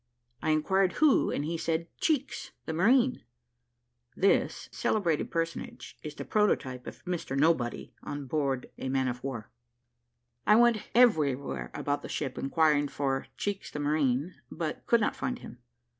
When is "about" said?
11.75-12.01